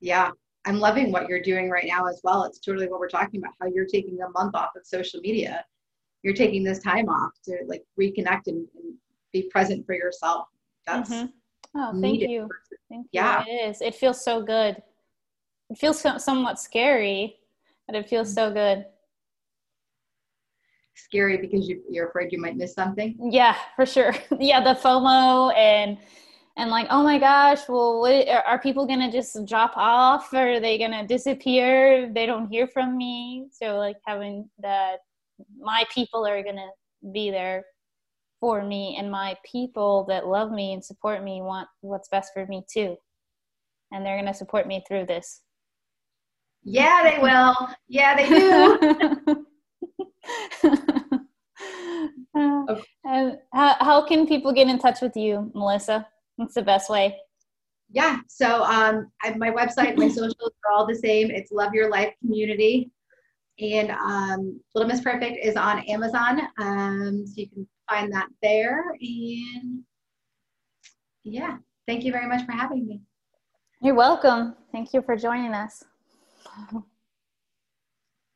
[0.00, 0.30] Yeah.
[0.64, 2.44] I'm loving what you're doing right now as well.
[2.44, 5.64] It's totally what we're talking about how you're taking a month off of social media.
[6.22, 8.94] You're taking this time off to like reconnect and, and
[9.32, 10.48] be present for yourself.
[10.84, 11.26] That's mm-hmm.
[11.76, 12.48] Oh thank you.
[12.88, 13.44] Thank yeah.
[13.46, 13.52] You.
[13.52, 13.82] it is.
[13.82, 14.82] It feels so good.
[15.70, 17.36] It feels so, somewhat scary
[17.86, 18.84] but it feels so good.
[20.94, 23.16] Scary because you, you're afraid you might miss something?
[23.30, 24.14] Yeah for sure.
[24.40, 25.98] Yeah the fomo and
[26.56, 30.32] and like oh my gosh well what, are people gonna just drop off?
[30.32, 33.48] Or are they gonna disappear if they don't hear from me?
[33.52, 35.00] So like having that
[35.58, 36.70] my people are gonna
[37.12, 37.64] be there
[38.40, 42.46] for me and my people that love me and support me want what's best for
[42.46, 42.96] me too
[43.92, 45.42] and they're gonna support me through this
[46.64, 47.54] yeah they will
[47.88, 49.44] yeah they do
[52.34, 56.06] uh, and how, how can people get in touch with you melissa
[56.36, 57.18] What's the best way?
[57.90, 58.18] Yeah.
[58.28, 61.30] So um, I, my website, my socials are all the same.
[61.30, 62.90] It's Love Your Life Community.
[63.58, 66.42] And um, Little Miss Perfect is on Amazon.
[66.58, 68.84] Um, so you can find that there.
[69.00, 69.82] And
[71.24, 73.02] yeah, thank you very much for having me.
[73.82, 74.56] You're welcome.
[74.72, 75.84] Thank you for joining us.